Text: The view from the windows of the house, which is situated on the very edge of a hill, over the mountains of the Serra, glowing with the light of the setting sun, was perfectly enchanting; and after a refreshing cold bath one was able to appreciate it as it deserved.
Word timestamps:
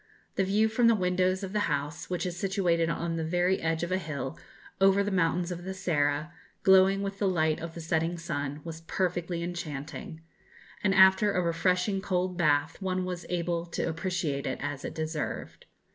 The 0.35 0.43
view 0.43 0.67
from 0.67 0.87
the 0.87 0.95
windows 0.95 1.43
of 1.43 1.53
the 1.53 1.59
house, 1.69 2.09
which 2.09 2.25
is 2.25 2.35
situated 2.35 2.89
on 2.89 3.17
the 3.17 3.23
very 3.23 3.61
edge 3.61 3.83
of 3.83 3.91
a 3.91 3.99
hill, 3.99 4.35
over 4.81 5.03
the 5.03 5.11
mountains 5.11 5.51
of 5.51 5.63
the 5.63 5.75
Serra, 5.75 6.33
glowing 6.63 7.03
with 7.03 7.19
the 7.19 7.27
light 7.27 7.59
of 7.59 7.75
the 7.75 7.81
setting 7.81 8.17
sun, 8.17 8.61
was 8.63 8.81
perfectly 8.81 9.43
enchanting; 9.43 10.21
and 10.83 10.95
after 10.95 11.33
a 11.33 11.41
refreshing 11.43 12.01
cold 12.01 12.35
bath 12.35 12.81
one 12.81 13.05
was 13.05 13.27
able 13.29 13.63
to 13.67 13.87
appreciate 13.87 14.47
it 14.47 14.57
as 14.59 14.83
it 14.83 14.95
deserved. 14.95 15.67